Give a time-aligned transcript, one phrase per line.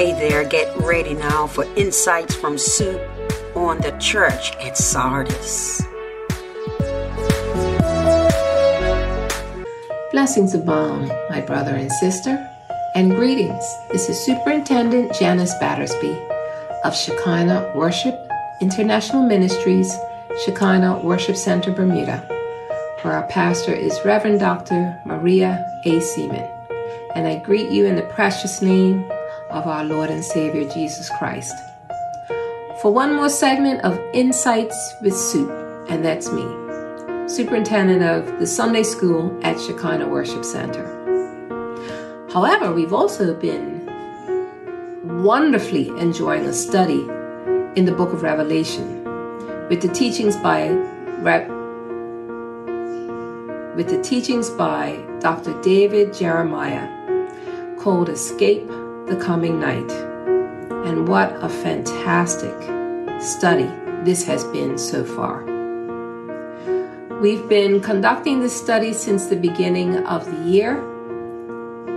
[0.00, 2.98] Hey there, get ready now for insights from Soup
[3.54, 5.82] on the church at Sardis.
[10.10, 12.48] Blessings abound, my brother and sister,
[12.94, 13.62] and greetings.
[13.92, 16.18] This is Superintendent Janice Battersby
[16.82, 18.18] of Shekinah Worship
[18.62, 19.94] International Ministries,
[20.46, 22.26] Shekinah Worship Center, Bermuda,
[23.02, 24.98] where our pastor is Reverend Dr.
[25.04, 26.00] Maria A.
[26.00, 26.50] Seaman.
[27.14, 29.04] And I greet you in the precious name
[29.50, 31.54] of our Lord and Savior Jesus Christ.
[32.80, 35.50] For one more segment of Insights with Soup,
[35.88, 36.42] and that's me,
[37.28, 40.86] Superintendent of the Sunday School at Shekinah Worship Center.
[42.32, 43.80] However, we've also been
[45.22, 47.02] wonderfully enjoying a study
[47.76, 49.04] in the book of Revelation
[49.68, 50.70] with the teachings by
[53.76, 55.60] with the teachings by Dr.
[55.60, 56.88] David Jeremiah
[57.78, 58.68] called Escape
[59.10, 59.90] the Coming Night.
[60.86, 62.54] And what a fantastic
[63.20, 63.68] study
[64.04, 65.42] this has been so far.
[67.20, 70.78] We've been conducting this study since the beginning of the year,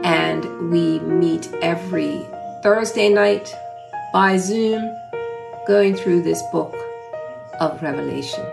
[0.04, 2.26] and we meet every
[2.64, 3.54] Thursday night
[4.12, 4.82] by Zoom
[5.68, 6.76] going through this book
[7.60, 8.44] of Revelation,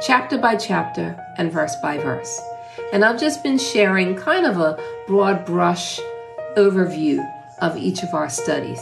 [0.00, 2.40] chapter by chapter and verse by verse.
[2.92, 4.78] And I've just been sharing kind of a
[5.08, 5.98] broad brush
[6.56, 7.18] overview
[7.60, 8.80] of each of our studies.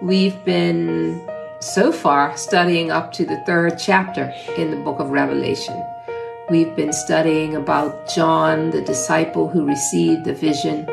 [0.00, 1.28] We've been
[1.60, 5.84] so far studying up to the third chapter in the book of Revelation.
[6.50, 10.88] We've been studying about John, the disciple who received the vision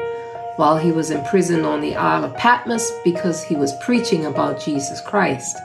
[0.57, 5.01] while he was imprisoned on the Isle of Patmos because he was preaching about Jesus
[5.01, 5.57] Christ.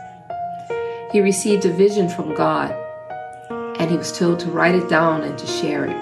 [1.13, 2.77] He received a vision from God
[3.51, 5.97] and he was told to write it down and to share it.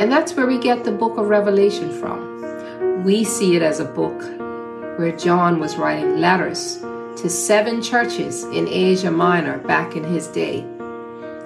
[0.00, 2.33] And that's where we get the book of Revelation from.
[3.04, 4.18] We see it as a book
[4.98, 6.78] where John was writing letters
[7.16, 10.62] to seven churches in Asia Minor back in his day,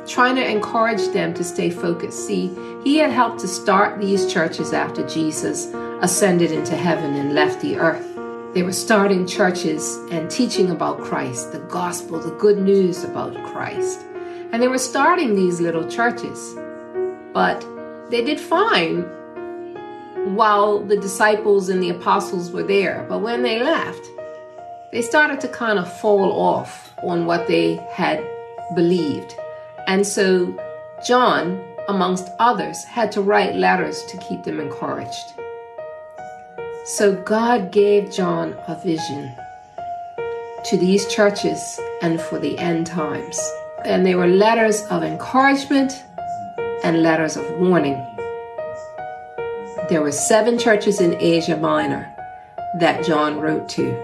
[0.06, 2.28] trying to encourage them to stay focused.
[2.28, 7.60] See, he had helped to start these churches after Jesus ascended into heaven and left
[7.60, 8.06] the earth.
[8.54, 14.06] They were starting churches and teaching about Christ, the gospel, the good news about Christ.
[14.53, 16.54] And they were starting these little churches.
[17.33, 17.66] But
[18.10, 19.10] they did fine
[20.34, 23.06] while the disciples and the apostles were there.
[23.09, 24.05] But when they left,
[24.93, 28.27] they started to kind of fall off on what they had
[28.75, 29.34] believed.
[29.87, 30.59] And so
[31.06, 35.34] John, amongst others, had to write letters to keep them encouraged.
[36.84, 39.31] So God gave John a vision
[40.65, 43.39] to these churches and for the end times.
[43.84, 45.93] And they were letters of encouragement
[46.83, 47.95] and letters of warning.
[49.88, 52.15] There were seven churches in Asia Minor
[52.78, 53.97] that John wrote to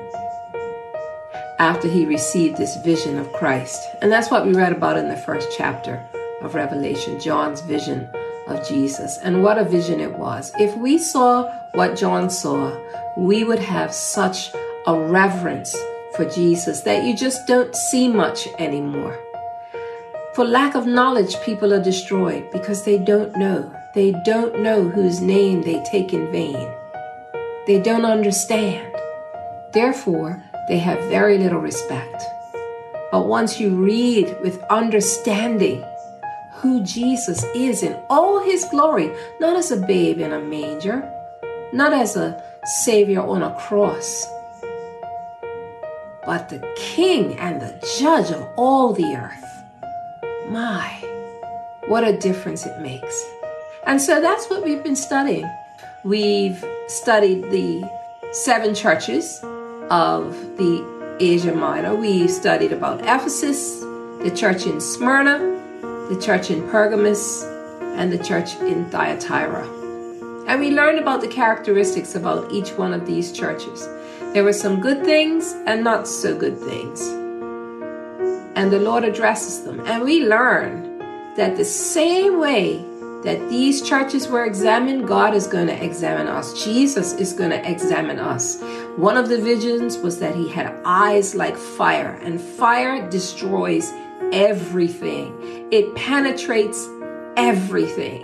[1.59, 3.87] after he received this vision of Christ.
[4.01, 6.03] And that's what we read about in the first chapter
[6.41, 8.09] of Revelation, John's vision
[8.47, 9.19] of Jesus.
[9.19, 10.53] And what a vision it was.
[10.59, 12.75] If we saw what John saw,
[13.19, 14.53] we would have such
[14.87, 15.77] a reverence
[16.17, 19.19] for Jesus that you just don't see much anymore.
[20.35, 23.71] For lack of knowledge, people are destroyed because they don't know.
[23.95, 26.69] They don't know whose name they take in vain.
[27.67, 28.93] They don't understand.
[29.73, 32.25] Therefore, they have very little respect.
[33.13, 35.85] But once you read with understanding,
[36.55, 41.09] who Jesus is in all his glory, not as a babe in a manger,
[41.73, 42.43] not as a
[42.85, 44.27] savior on a cross,
[46.25, 49.45] but the king and the judge of all the earth.
[50.49, 50.89] My,
[51.87, 53.25] what a difference it makes.
[53.87, 55.49] And so that's what we've been studying.
[56.05, 57.89] We've studied the
[58.33, 59.41] seven churches
[59.91, 61.95] of the Asia Minor.
[61.95, 65.39] We've studied about Ephesus, the church in Smyrna,
[66.09, 67.45] the church in Pergamos,
[67.97, 69.67] and the church in Thyatira.
[70.47, 73.89] And we learned about the characteristics about each one of these churches.
[74.33, 77.01] There were some good things and not so good things.
[78.57, 79.81] And the Lord addresses them.
[79.87, 80.99] And we learn
[81.37, 82.85] that the same way
[83.25, 86.63] that these churches were examined, God is going to examine us.
[86.63, 88.61] Jesus is going to examine us.
[88.97, 93.93] One of the visions was that he had eyes like fire, and fire destroys
[94.33, 96.87] everything, it penetrates
[97.37, 98.23] everything.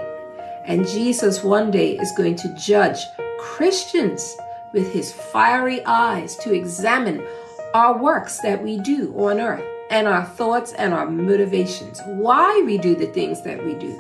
[0.67, 2.99] And Jesus one day is going to judge
[3.39, 4.37] Christians
[4.73, 7.27] with his fiery eyes to examine
[7.75, 12.79] our works that we do on earth and our thoughts and our motivations, why we
[12.79, 13.99] do the things that we do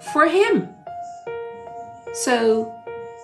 [0.00, 0.74] for him.
[2.14, 2.74] So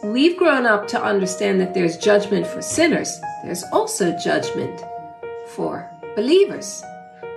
[0.03, 4.83] we've grown up to understand that there's judgment for sinners, there's also judgment
[5.49, 6.83] for believers.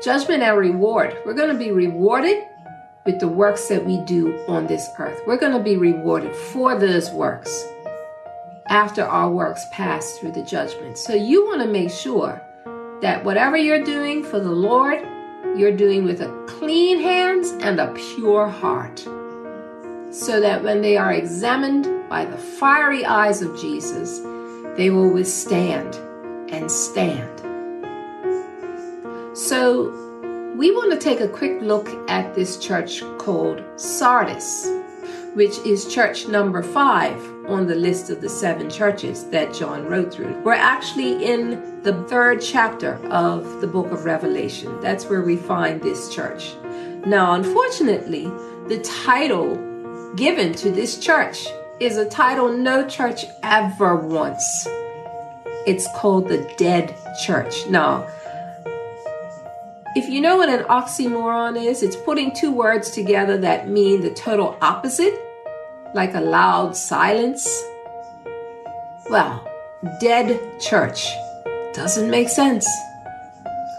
[0.04, 1.18] Judgment and reward.
[1.26, 2.44] We're going to be rewarded
[3.06, 5.20] with the works that we do on this earth.
[5.26, 7.66] We're going to be rewarded for those works
[8.68, 10.98] after our works pass through the judgment.
[10.98, 12.42] So you want to make sure
[13.02, 15.08] that whatever you're doing for the Lord,
[15.56, 19.08] you're doing with a clean hands and a pure heart.
[20.18, 24.20] So that when they are examined by the fiery eyes of Jesus,
[24.76, 25.94] they will withstand
[26.50, 27.40] and stand.
[29.38, 29.92] So,
[30.58, 34.68] we want to take a quick look at this church called Sardis,
[35.36, 37.16] which is church number five
[37.48, 40.42] on the list of the seven churches that John wrote through.
[40.42, 44.82] We're actually in the third chapter of the book of Revelation.
[44.82, 46.56] That's where we find this church.
[47.06, 48.26] Now, unfortunately,
[48.68, 49.77] the title
[50.16, 51.48] given to this church
[51.80, 54.68] is a title no church ever wants.
[55.66, 56.96] It's called the Dead
[57.26, 57.68] Church.
[57.68, 58.08] Now,
[59.96, 64.14] if you know what an oxymoron is, it's putting two words together that mean the
[64.14, 65.20] total opposite,
[65.94, 67.48] like a loud silence.
[69.10, 69.46] Well,
[70.00, 71.10] dead church
[71.74, 72.68] doesn't make sense.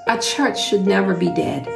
[0.08, 1.66] A church should never be dead.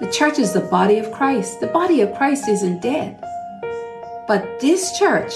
[0.00, 1.60] The church is the body of Christ.
[1.60, 3.20] The body of Christ isn't dead.
[4.26, 5.34] But this church,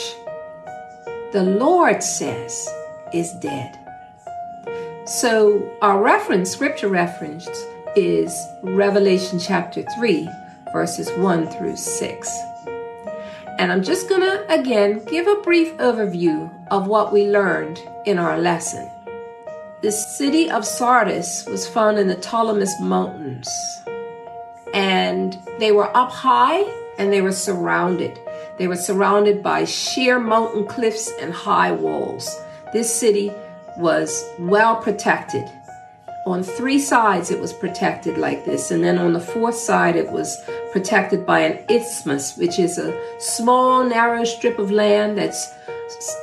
[1.33, 2.67] the Lord says,
[3.13, 3.79] is dead.
[5.05, 7.47] So, our reference, scripture reference,
[7.97, 10.29] is Revelation chapter 3,
[10.73, 12.39] verses 1 through 6.
[13.59, 18.19] And I'm just going to again give a brief overview of what we learned in
[18.19, 18.89] our lesson.
[19.83, 23.49] The city of Sardis was found in the Tmolus Mountains,
[24.73, 26.63] and they were up high
[26.99, 28.19] and they were surrounded.
[28.59, 32.29] They were surrounded by sheer mountain cliffs and high walls.
[32.73, 33.33] This city
[33.77, 35.45] was well protected.
[36.27, 40.11] On three sides it was protected like this and then on the fourth side it
[40.11, 40.37] was
[40.73, 45.55] protected by an isthmus which is a small narrow strip of land that's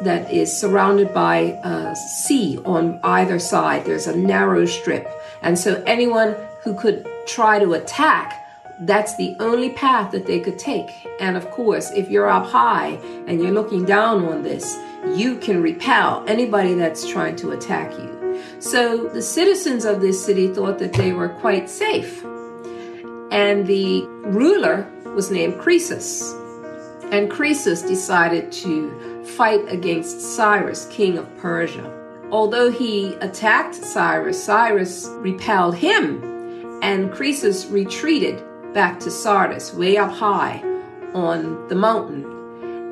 [0.01, 3.85] that is surrounded by a sea on either side.
[3.85, 5.09] There's a narrow strip.
[5.41, 8.44] And so anyone who could try to attack
[8.81, 10.89] that's the only path that they could take
[11.19, 12.89] and of course if you're up high
[13.27, 14.77] and you're looking down on this
[15.15, 18.15] you can repel anybody that's trying to attack you
[18.59, 22.23] so the citizens of this city thought that they were quite safe.
[23.31, 26.33] And the ruler was named Croesus.
[27.11, 31.91] And Croesus decided to fight against Cyrus, king of Persia.
[32.31, 38.43] Although he attacked Cyrus, Cyrus repelled him, and Croesus retreated
[38.75, 40.61] back to Sardis, way up high
[41.13, 42.25] on the mountain.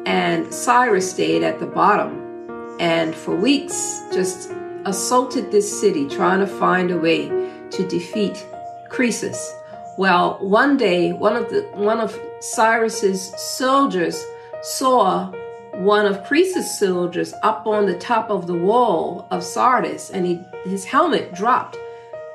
[0.07, 2.77] And Cyrus stayed at the bottom.
[2.80, 4.50] And for weeks, just
[4.85, 7.27] assaulted this city trying to find a way
[7.71, 8.47] to defeat
[8.89, 9.53] Croesus.
[9.97, 14.25] Well, one day, one of the one of Cyrus's soldiers
[14.62, 15.31] saw
[15.74, 20.41] one of Croesus' soldiers up on the top of the wall of Sardis, and he
[20.63, 21.77] his helmet dropped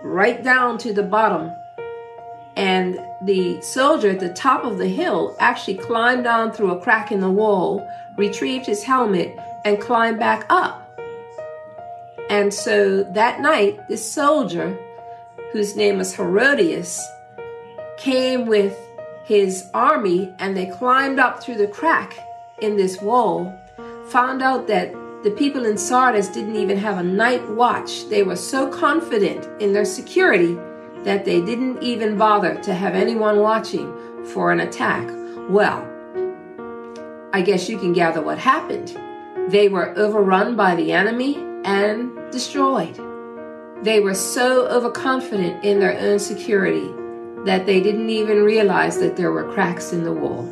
[0.03, 1.51] right down to the bottom.
[2.59, 7.13] And the soldier at the top of the hill actually climbed on through a crack
[7.13, 10.85] in the wall, retrieved his helmet, and climbed back up.
[12.29, 14.77] And so that night, this soldier,
[15.53, 17.01] whose name was Herodias,
[17.97, 18.77] came with
[19.25, 22.19] his army and they climbed up through the crack
[22.61, 23.57] in this wall,
[24.09, 28.09] found out that the people in Sardis didn't even have a night watch.
[28.09, 30.59] They were so confident in their security
[31.05, 33.93] that they didn't even bother to have anyone watching
[34.25, 35.09] for an attack.
[35.49, 35.87] Well,
[37.33, 38.99] I guess you can gather what happened.
[39.51, 42.97] They were overrun by the enemy and destroyed.
[43.83, 46.93] They were so overconfident in their own security
[47.45, 50.45] that they didn't even realize that there were cracks in the wall.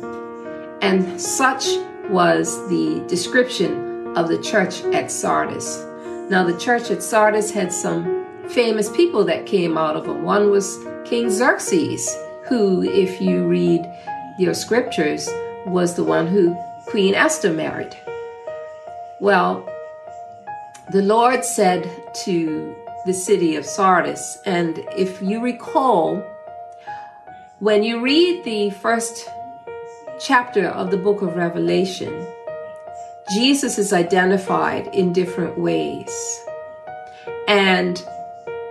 [0.81, 1.67] And such
[2.09, 5.83] was the description of the church at Sardis.
[6.29, 10.13] Now, the church at Sardis had some famous people that came out of it.
[10.13, 13.85] One was King Xerxes, who, if you read
[14.39, 15.29] your scriptures,
[15.65, 17.95] was the one who Queen Esther married.
[19.19, 19.67] Well,
[20.91, 21.89] the Lord said
[22.23, 22.75] to
[23.05, 26.23] the city of Sardis, and if you recall,
[27.59, 29.27] when you read the first
[30.19, 32.25] chapter of the book of Revelation,
[33.33, 36.39] Jesus is identified in different ways.
[37.47, 38.01] And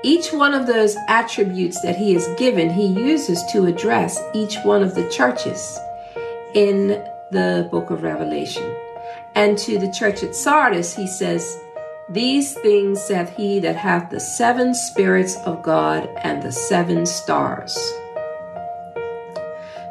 [0.03, 4.83] each one of those attributes that he is given, he uses to address each one
[4.83, 5.79] of the churches
[6.55, 6.88] in
[7.31, 8.75] the book of Revelation.
[9.35, 11.59] And to the church at Sardis, he says,
[12.09, 17.76] These things saith he that hath the seven spirits of God and the seven stars.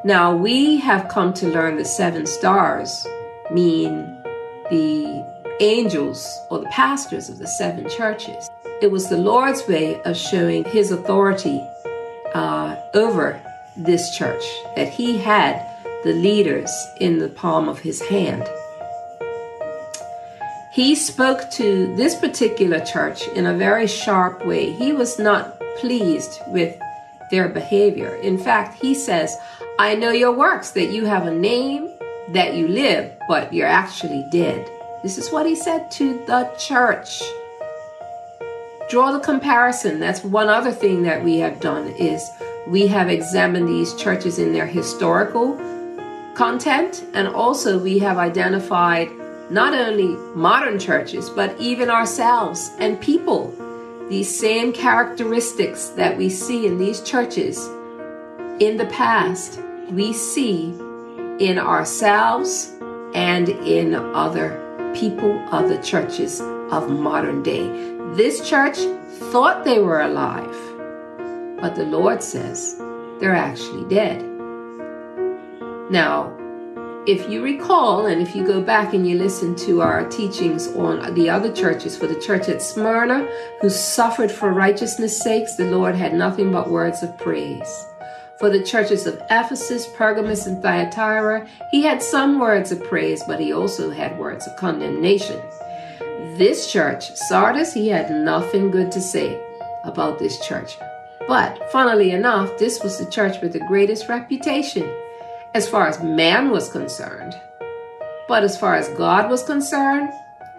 [0.04, 3.08] Now, we have come to learn the seven stars
[3.52, 4.18] mean
[4.70, 8.50] the angels or the pastors of the seven churches.
[8.82, 11.62] It was the Lord's way of showing his authority
[12.34, 13.42] uh, over
[13.78, 14.44] this church,
[14.76, 15.66] that he had
[16.04, 18.48] the leaders in the palm of his hand.
[20.72, 24.72] He spoke to this particular church in a very sharp way.
[24.74, 26.78] He was not pleased with
[27.32, 28.16] their behavior.
[28.18, 29.38] In fact, he says,
[29.80, 31.90] I know your works, that you have a name,
[32.30, 34.70] that you live, but you're actually dead.
[35.06, 37.22] This is what he said to the church.
[38.90, 40.00] Draw the comparison.
[40.00, 42.28] That's one other thing that we have done is
[42.66, 45.58] we have examined these churches in their historical
[46.34, 49.12] content and also we have identified
[49.52, 53.54] not only modern churches, but even ourselves and people.
[54.10, 57.68] These same characteristics that we see in these churches
[58.60, 59.60] in the past,
[59.92, 60.74] we see
[61.40, 62.72] in ourselves
[63.14, 64.65] and in other
[64.96, 67.68] people, of the churches of modern day.
[68.16, 68.78] This church
[69.32, 70.56] thought they were alive,
[71.62, 72.76] but the Lord says
[73.20, 74.24] they're actually dead.
[75.92, 76.36] Now,
[77.08, 81.14] if you recall, and if you go back and you listen to our teachings on
[81.14, 83.28] the other churches, for the church at Smyrna,
[83.62, 87.86] who suffered for righteousness' sakes, the Lord had nothing but words of praise.
[88.38, 93.40] For the churches of Ephesus, Pergamos, and Thyatira, he had some words of praise, but
[93.40, 95.42] he also had words of condemnation.
[96.38, 99.42] This church, Sardis, he had nothing good to say
[99.86, 100.78] about this church.
[101.30, 104.94] But funnily enough, this was the church with the greatest reputation
[105.54, 107.34] as far as man was concerned.
[108.28, 110.10] But as far as God was concerned,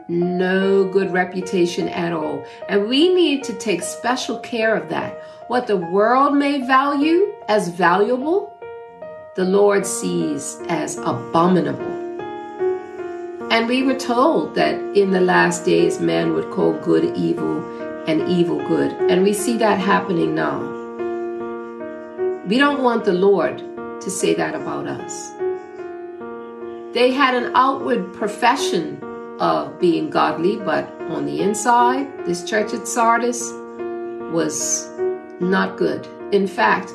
[0.09, 2.45] no good reputation at all.
[2.69, 5.21] And we need to take special care of that.
[5.49, 8.59] What the world may value as valuable,
[9.35, 11.95] the Lord sees as abominable.
[13.51, 17.63] And we were told that in the last days, man would call good evil
[18.09, 18.93] and evil good.
[19.11, 20.59] And we see that happening now.
[22.47, 23.59] We don't want the Lord
[24.01, 25.31] to say that about us.
[26.93, 29.01] They had an outward profession
[29.41, 33.53] of being godly, but on the inside, this church at Sardis
[34.33, 34.89] was
[35.41, 36.07] not good.
[36.33, 36.93] In fact,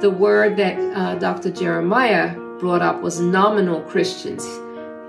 [0.00, 1.50] the word that uh, Dr.
[1.50, 4.44] Jeremiah brought up was nominal Christians,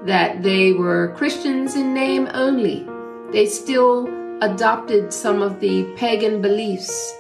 [0.06, 2.88] that they were Christians in name only.
[3.32, 4.08] They still
[4.44, 7.16] adopted some of the pagan beliefs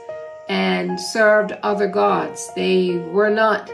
[0.49, 2.51] and served other gods.
[2.55, 3.71] They were not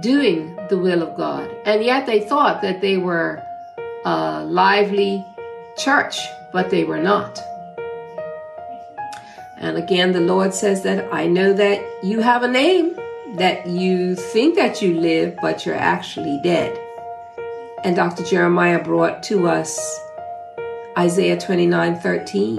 [0.00, 1.50] doing the will of God.
[1.64, 3.42] And yet they thought that they were
[4.04, 5.24] a lively
[5.76, 6.18] church,
[6.52, 7.40] but they were not.
[9.58, 12.96] And again, the Lord says that I know that you have a name,
[13.36, 16.76] that you think that you live, but you're actually dead.
[17.84, 18.24] And Dr.
[18.24, 19.78] Jeremiah brought to us
[20.98, 22.58] Isaiah 29 13,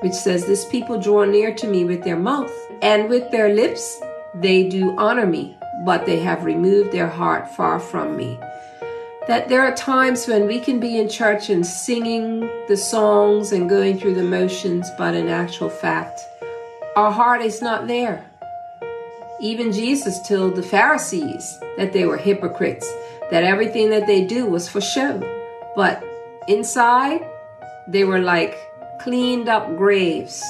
[0.00, 4.00] which says, This people draw near to me with their mouth, and with their lips
[4.34, 8.38] they do honor me, but they have removed their heart far from me.
[9.28, 13.68] That there are times when we can be in church and singing the songs and
[13.68, 16.20] going through the motions, but in actual fact,
[16.94, 18.24] our heart is not there.
[19.40, 22.88] Even Jesus told the Pharisees that they were hypocrites,
[23.32, 25.20] that everything that they do was for show.
[25.74, 26.04] But
[26.46, 27.28] inside,
[27.88, 28.56] they were like
[29.00, 30.40] cleaned up graves,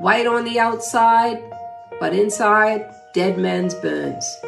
[0.00, 1.42] white on the outside,
[1.98, 4.38] but inside, dead man's bones.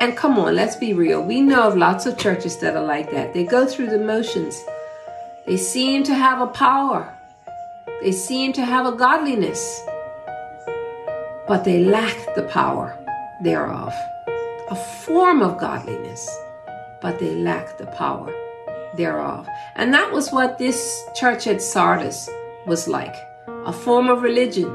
[0.00, 1.22] And come on, let's be real.
[1.22, 3.34] We know of lots of churches that are like that.
[3.34, 4.58] They go through the motions.
[5.46, 7.14] They seem to have a power.
[8.00, 9.82] They seem to have a godliness.
[11.46, 12.96] But they lack the power
[13.42, 13.92] thereof.
[14.70, 16.26] A form of godliness,
[17.02, 18.32] but they lack the power
[18.96, 19.46] thereof.
[19.74, 22.30] And that was what this church at Sardis
[22.66, 23.16] was like
[23.66, 24.70] a form of religion,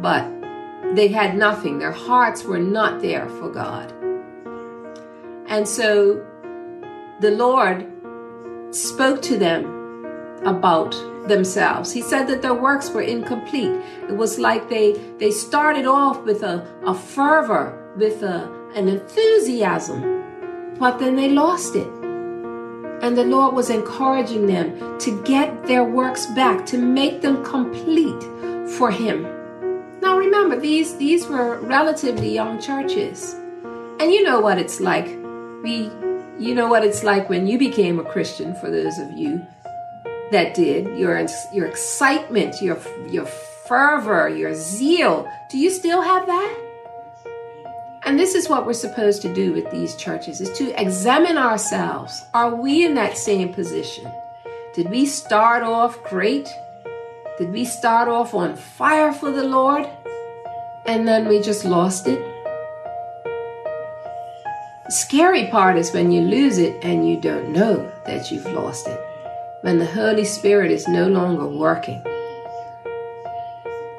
[0.00, 0.26] but
[0.96, 1.78] they had nothing.
[1.78, 3.92] Their hearts were not there for God.
[5.48, 6.24] And so
[7.20, 7.86] the Lord
[8.70, 9.64] spoke to them
[10.44, 10.92] about
[11.26, 11.92] themselves.
[11.92, 13.72] He said that their works were incomplete.
[14.08, 20.76] It was like they they started off with a, a fervor, with a, an enthusiasm,
[20.78, 21.88] but then they lost it.
[23.02, 28.22] And the Lord was encouraging them to get their works back, to make them complete
[28.76, 29.22] for Him.
[30.00, 33.34] Now remember, these, these were relatively young churches.
[34.00, 35.17] And you know what it's like.
[35.62, 35.90] We
[36.38, 39.44] You know what it's like when you became a Christian, for those of you
[40.30, 40.98] that did.
[40.98, 45.30] Your, your excitement, your, your fervor, your zeal.
[45.50, 46.64] Do you still have that?
[48.04, 52.24] And this is what we're supposed to do with these churches is to examine ourselves.
[52.32, 54.10] Are we in that same position?
[54.74, 56.48] Did we start off great?
[57.36, 59.86] Did we start off on fire for the Lord?
[60.86, 62.37] And then we just lost it?
[64.88, 68.88] The scary part is when you lose it and you don't know that you've lost
[68.88, 68.98] it.
[69.60, 72.02] When the Holy Spirit is no longer working.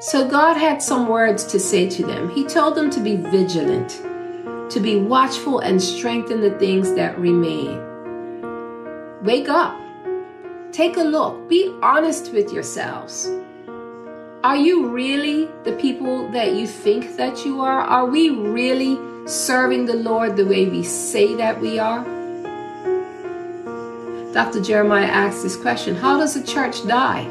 [0.00, 2.28] So God had some words to say to them.
[2.30, 4.02] He told them to be vigilant,
[4.72, 7.80] to be watchful and strengthen the things that remain.
[9.22, 9.80] Wake up.
[10.72, 11.48] Take a look.
[11.48, 13.30] Be honest with yourselves.
[14.42, 17.80] Are you really the people that you think that you are?
[17.80, 22.04] Are we really serving the Lord the way we say that we are?
[24.32, 24.60] Dr.
[24.60, 27.26] Jeremiah asked this question How does a church die?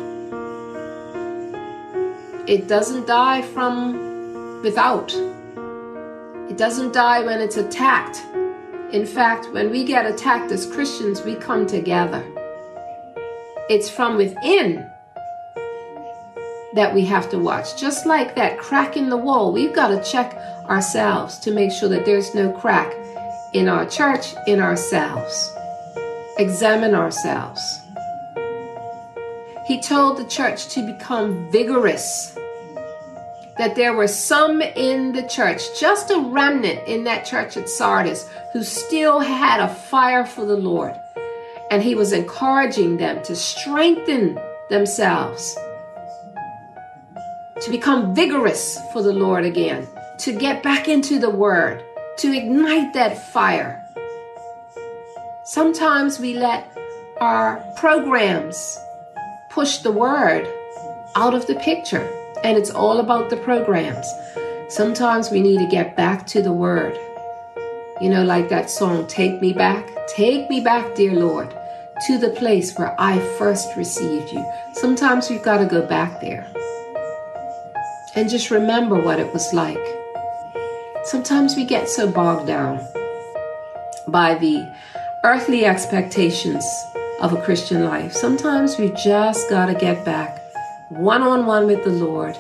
[2.47, 5.13] It doesn't die from without.
[6.49, 8.25] It doesn't die when it's attacked.
[8.91, 12.25] In fact, when we get attacked as Christians, we come together.
[13.69, 14.88] It's from within
[16.73, 17.79] that we have to watch.
[17.79, 20.35] Just like that crack in the wall, we've got to check
[20.65, 22.93] ourselves to make sure that there's no crack
[23.53, 25.55] in our church, in ourselves.
[26.37, 27.81] Examine ourselves.
[29.65, 32.35] He told the church to become vigorous
[33.57, 38.27] that there were some in the church, just a remnant in that church at Sardis,
[38.53, 40.97] who still had a fire for the Lord.
[41.69, 45.57] And he was encouraging them to strengthen themselves,
[47.61, 49.87] to become vigorous for the Lord again,
[50.19, 51.83] to get back into the Word,
[52.19, 53.85] to ignite that fire.
[55.43, 56.77] Sometimes we let
[57.19, 58.79] our programs
[59.49, 60.47] push the Word
[61.15, 62.07] out of the picture
[62.43, 64.07] and it's all about the programs.
[64.69, 66.97] Sometimes we need to get back to the Word.
[67.99, 69.85] You know, like that song, Take Me Back.
[70.07, 71.53] Take me back, dear Lord,
[72.07, 74.45] to the place where I first received you.
[74.73, 76.49] Sometimes we've got to go back there
[78.15, 79.79] and just remember what it was like.
[81.03, 82.85] Sometimes we get so bogged down
[84.07, 84.71] by the
[85.23, 86.65] earthly expectations
[87.21, 88.13] of a Christian life.
[88.13, 90.39] Sometimes we just got to get back
[90.89, 92.37] one on one with the Lord,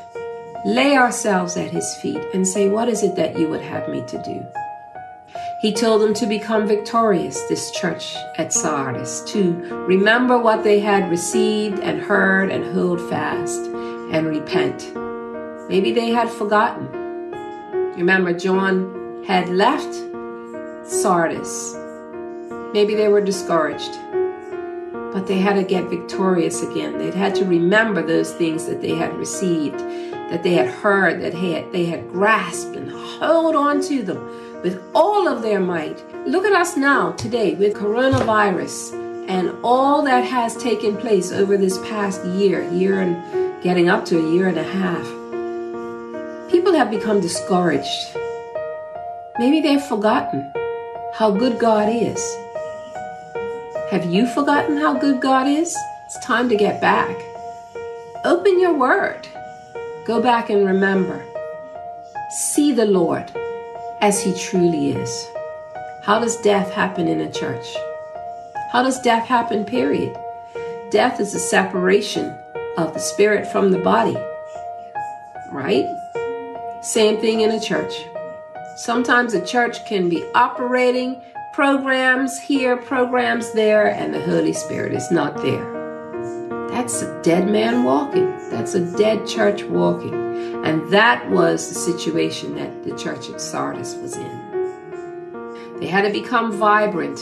[0.65, 4.03] lay ourselves at His feet, and say, What is it that you would have me
[4.07, 4.45] to do?
[5.61, 9.53] He told them to become victorious, this church at Sardis, to
[9.87, 13.59] remember what they had received and heard and hold fast
[14.11, 14.89] and repent.
[15.69, 16.87] Maybe they had forgotten.
[17.95, 19.93] Remember, John had left
[20.83, 21.75] Sardis.
[22.73, 23.95] Maybe they were discouraged.
[25.13, 26.97] But they had to get victorious again.
[26.97, 29.79] They'd had to remember those things that they had received,
[30.31, 31.33] that they had heard, that
[31.71, 36.03] they had grasped and hold on to them with all of their might.
[36.25, 38.93] Look at us now, today, with coronavirus
[39.29, 44.17] and all that has taken place over this past year, year and getting up to
[44.17, 45.18] a year and a half.
[46.49, 48.17] People have become discouraged.
[49.37, 50.51] Maybe they've forgotten
[51.13, 52.19] how good God is
[53.89, 55.75] have you forgotten how good God is?
[56.05, 57.17] It's time to get back.
[58.23, 59.27] Open your word.
[60.05, 61.25] Go back and remember.
[62.29, 63.31] See the Lord
[63.99, 65.27] as He truly is.
[66.03, 67.65] How does death happen in a church?
[68.71, 70.15] How does death happen, period?
[70.91, 72.37] Death is a separation
[72.77, 74.17] of the spirit from the body,
[75.51, 75.87] right?
[76.81, 77.93] Same thing in a church.
[78.77, 81.21] Sometimes a church can be operating
[81.53, 86.67] programs here, programs there, and the Holy Spirit is not there.
[86.69, 88.29] That's a dead man walking.
[88.49, 90.13] That's a dead church walking.
[90.63, 95.79] And that was the situation that the church at Sardis was in.
[95.81, 97.19] They had to become vibrant.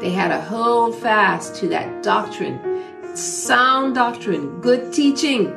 [0.00, 2.58] They had to hold fast to that doctrine,
[3.14, 5.54] sound doctrine, good teaching.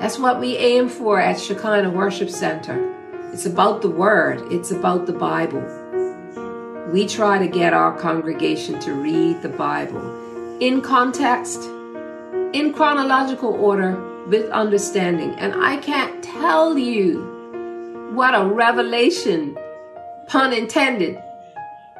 [0.00, 2.92] That's what we aim for at Shekinah Worship Center.
[3.32, 5.62] It's about the Word, it's about the Bible
[6.92, 11.62] we try to get our congregation to read the Bible in context,
[12.52, 15.30] in chronological order, with understanding.
[15.38, 19.56] And I can't tell you what a revelation,
[20.26, 21.22] pun intended,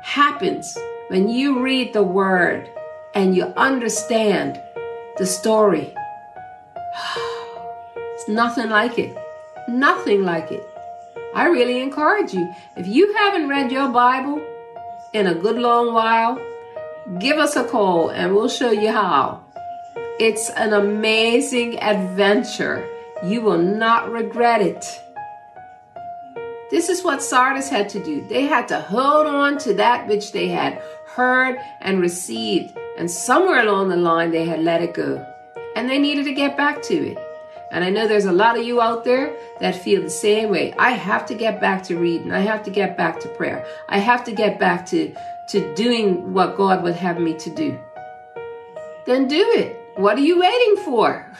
[0.03, 0.77] happens
[1.09, 2.69] when you read the Word
[3.15, 4.61] and you understand
[5.19, 5.95] the story.
[8.21, 9.17] It's nothing like it.
[9.67, 10.63] Nothing like it.
[11.35, 12.53] I really encourage you.
[12.77, 14.47] If you haven't read your Bible,
[15.15, 16.39] in a good long while,
[17.19, 19.43] give us a call and we'll show you how.
[20.19, 22.87] It's an amazing adventure.
[23.25, 24.85] You will not regret it.
[26.71, 28.29] This is what Sardis had to do.
[28.29, 33.63] They had to hold on to that which they had heard and received, and somewhere
[33.63, 35.27] along the line they had let it go.
[35.75, 37.30] And they needed to get back to it.
[37.71, 40.73] And I know there's a lot of you out there that feel the same way.
[40.77, 42.33] I have to get back to reading.
[42.33, 43.65] I have to get back to prayer.
[43.89, 45.15] I have to get back to,
[45.51, 47.79] to doing what God would have me to do.
[49.07, 49.81] Then do it.
[49.97, 51.31] What are you waiting for?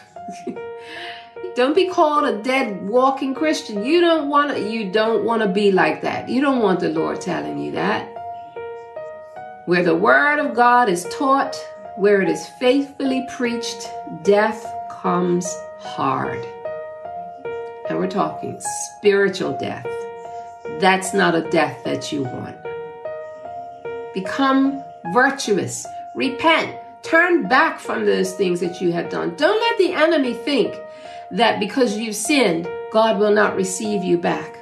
[1.57, 3.85] don't be called a dead walking Christian.
[3.85, 6.29] You don't want you don't want to be like that.
[6.29, 8.09] You don't want the Lord telling you that.
[9.67, 11.57] Where the word of God is taught,
[11.97, 13.91] where it is faithfully preached,
[14.23, 15.47] death comes
[15.81, 16.45] hard.
[17.89, 18.61] And we're talking
[18.99, 19.87] spiritual death.
[20.79, 22.57] That's not a death that you want.
[24.15, 25.87] Become virtuous.
[26.15, 26.77] Repent.
[27.03, 29.35] Turn back from those things that you have done.
[29.37, 30.75] Don't let the enemy think
[31.31, 34.57] that because you've sinned, God will not receive you back.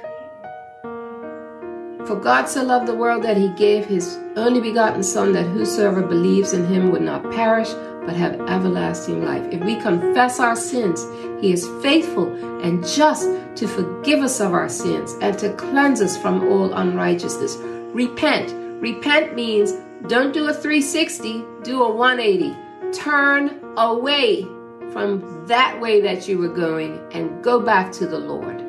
[2.05, 6.01] For God so loved the world that he gave his only begotten Son, that whosoever
[6.01, 7.69] believes in him would not perish,
[8.09, 9.45] but have everlasting life.
[9.51, 11.05] If we confess our sins,
[11.41, 12.25] He is faithful
[12.63, 17.57] and just to forgive us of our sins and to cleanse us from all unrighteousness.
[17.93, 18.51] Repent.
[18.81, 19.73] Repent means
[20.07, 22.57] don't do a 360, do a 180.
[22.97, 24.41] Turn away
[24.91, 28.59] from that way that you were going and go back to the Lord.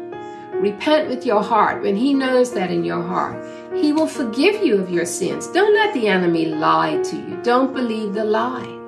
[0.53, 3.43] Repent with your heart when He knows that in your heart.
[3.75, 5.47] He will forgive you of your sins.
[5.47, 7.41] Don't let the enemy lie to you.
[7.43, 8.80] Don't believe the lie.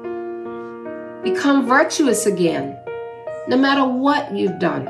[1.22, 2.76] Become virtuous again.
[3.46, 4.88] No matter what you've done,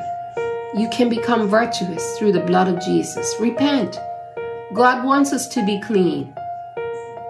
[0.75, 3.35] you can become virtuous through the blood of Jesus.
[3.39, 3.99] Repent.
[4.73, 6.35] God wants us to be clean,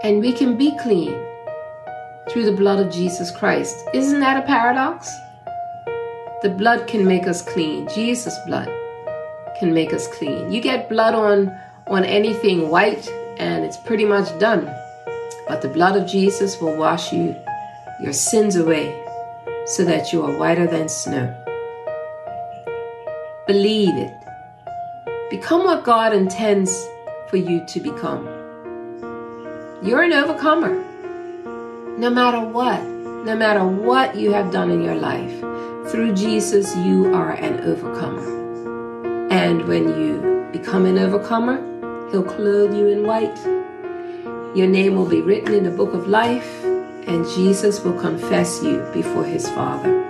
[0.04, 1.10] and we can be clean
[2.28, 3.74] through the blood of Jesus Christ.
[3.92, 5.12] Isn't that a paradox?
[6.42, 7.88] The blood can make us clean.
[7.88, 8.70] Jesus' blood
[9.58, 10.52] can make us clean.
[10.52, 11.52] You get blood on
[11.88, 14.72] on anything white and it's pretty much done.
[15.48, 17.34] But the blood of Jesus will wash you
[18.02, 19.00] your sins away
[19.64, 21.32] so that you are whiter than snow.
[23.46, 24.12] Believe it.
[25.30, 26.88] Become what God intends
[27.28, 28.26] for you to become.
[29.82, 30.74] You're an overcomer.
[31.96, 35.38] No matter what, no matter what you have done in your life,
[35.88, 39.28] through Jesus, you are an overcomer.
[39.30, 41.60] And when you become an overcomer,
[42.10, 43.38] He'll clothe you in white.
[44.56, 46.71] Your name will be written in the book of life
[47.06, 50.02] and Jesus will confess you before his Father.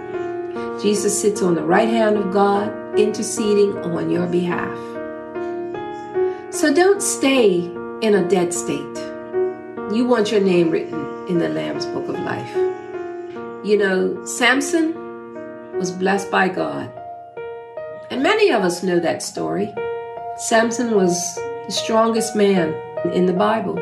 [0.80, 4.76] Jesus sits on the right hand of God, interceding on your behalf.
[6.50, 7.60] So don't stay
[8.02, 8.98] in a dead state.
[9.92, 12.54] You want your name written in the Lamb's Book of Life.
[13.64, 14.94] You know, Samson
[15.78, 16.90] was blessed by God.
[18.10, 19.72] And many of us know that story.
[20.36, 22.74] Samson was the strongest man
[23.12, 23.76] in the Bible.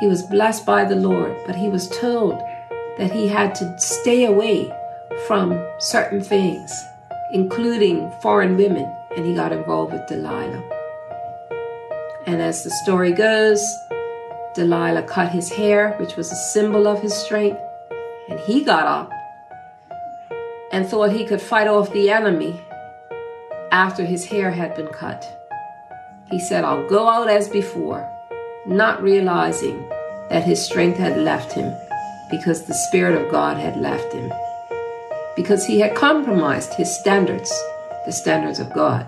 [0.00, 2.38] He was blessed by the Lord, but he was told
[2.98, 4.70] that he had to stay away
[5.26, 6.70] from certain things,
[7.32, 10.62] including foreign women, and he got involved with Delilah.
[12.26, 13.64] And as the story goes,
[14.54, 17.60] Delilah cut his hair, which was a symbol of his strength,
[18.28, 19.10] and he got up
[20.72, 22.60] and thought he could fight off the enemy
[23.72, 25.24] after his hair had been cut.
[26.30, 28.10] He said, I'll go out as before
[28.66, 29.88] not realizing
[30.28, 31.72] that his strength had left him
[32.30, 34.32] because the Spirit of God had left him.
[35.36, 37.52] Because he had compromised his standards,
[38.06, 39.06] the standards of God.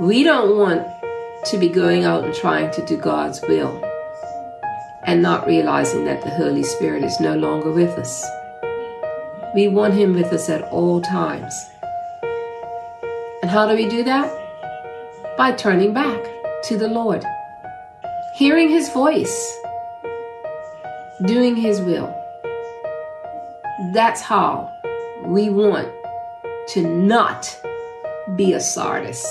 [0.00, 0.86] We don't want
[1.44, 3.84] to be going out and trying to do God's will
[5.04, 8.24] and not realizing that the Holy Spirit is no longer with us.
[9.54, 11.54] We want Him with us at all times.
[13.40, 14.30] And how do we do that?
[15.38, 16.22] By turning back
[16.64, 17.24] to the Lord
[18.38, 19.58] hearing his voice,
[21.26, 22.06] doing his will.
[23.92, 24.72] That's how
[25.24, 25.88] we want
[26.68, 27.60] to not
[28.36, 29.26] be a Sardis.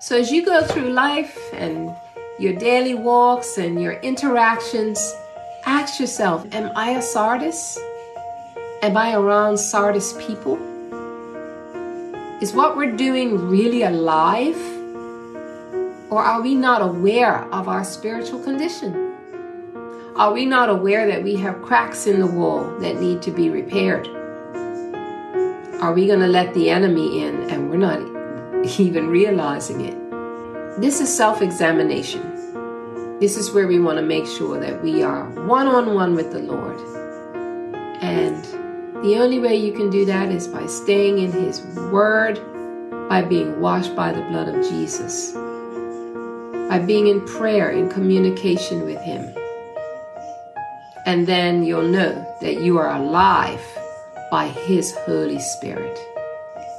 [0.00, 1.94] So as you go through life and
[2.40, 4.98] your daily walks and your interactions,
[5.64, 7.78] ask yourself Am I a Sardis?
[8.82, 10.58] Am I around Sardis people?
[12.42, 14.79] Is what we're doing really alive?
[16.10, 19.14] Or are we not aware of our spiritual condition?
[20.16, 23.48] Are we not aware that we have cracks in the wall that need to be
[23.48, 24.08] repaired?
[25.80, 28.00] Are we going to let the enemy in and we're not
[28.80, 30.80] even realizing it?
[30.80, 33.18] This is self examination.
[33.20, 36.32] This is where we want to make sure that we are one on one with
[36.32, 36.80] the Lord.
[38.02, 38.44] And
[39.04, 41.60] the only way you can do that is by staying in His
[41.92, 42.40] Word,
[43.08, 45.36] by being washed by the blood of Jesus,
[46.70, 49.34] by being in prayer, in communication with Him.
[51.04, 53.60] And then you'll know that you are alive
[54.30, 55.98] by His Holy Spirit.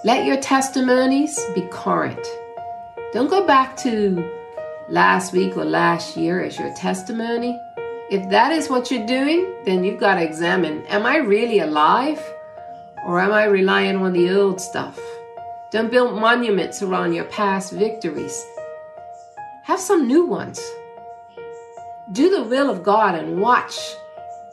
[0.06, 2.26] Let your testimonies be current.
[3.12, 4.32] Don't go back to
[4.88, 7.60] last week or last year as your testimony.
[8.10, 12.24] If that is what you're doing, then you've got to examine Am I really alive?
[13.06, 14.98] Or am I relying on the old stuff?
[15.70, 18.42] Don't build monuments around your past victories.
[19.64, 20.60] Have some new ones.
[22.12, 23.78] Do the will of God and watch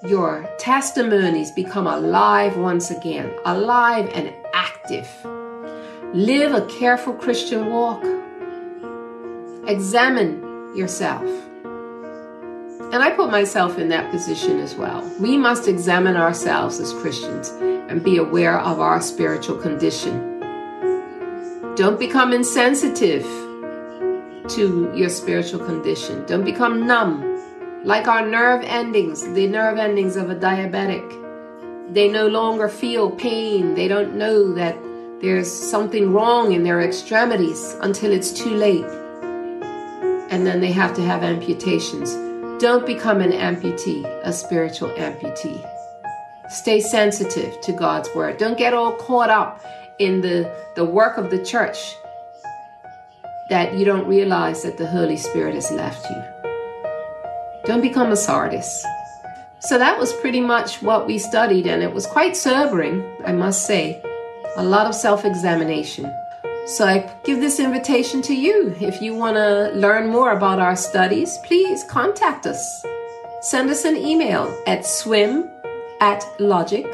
[0.06, 5.08] your testimonies become alive once again, alive and active.
[6.12, 8.04] Live a careful Christian walk.
[9.66, 11.24] Examine yourself.
[12.92, 15.02] And I put myself in that position as well.
[15.18, 17.48] We must examine ourselves as Christians
[17.88, 20.38] and be aware of our spiritual condition.
[21.76, 23.24] Don't become insensitive
[24.50, 26.24] to your spiritual condition.
[26.26, 27.28] Don't become numb
[27.84, 31.06] like our nerve endings, the nerve endings of a diabetic.
[31.92, 33.74] They no longer feel pain.
[33.74, 34.76] They don't know that
[35.20, 38.84] there's something wrong in their extremities until it's too late.
[40.30, 42.12] And then they have to have amputations.
[42.60, 45.64] Don't become an amputee, a spiritual amputee.
[46.50, 48.36] Stay sensitive to God's word.
[48.36, 49.64] Don't get all caught up
[49.98, 51.94] in the, the work of the church
[53.48, 56.22] that you don't realize that the Holy Spirit has left you.
[57.64, 58.84] Don't become a Sardis.
[59.60, 63.66] So that was pretty much what we studied, and it was quite sobering, I must
[63.66, 64.00] say.
[64.56, 66.12] A lot of self examination.
[66.66, 68.76] So I give this invitation to you.
[68.80, 72.84] If you want to learn more about our studies, please contact us.
[73.40, 75.48] Send us an email at swim
[76.00, 76.92] at logic.bm.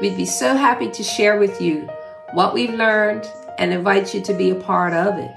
[0.00, 1.88] We'd be so happy to share with you
[2.32, 3.30] what we've learned
[3.62, 5.30] and invite you to be a part of it.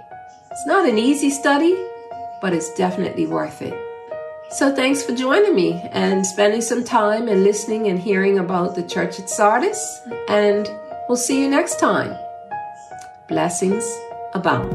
[0.50, 1.78] It's not an easy study,
[2.42, 3.80] but it's definitely worth it.
[4.50, 8.82] So thanks for joining me and spending some time and listening and hearing about the
[8.82, 10.02] church at Sardis.
[10.28, 10.68] And
[11.08, 12.18] we'll see you next time.
[13.28, 13.86] Blessings
[14.34, 14.74] abound.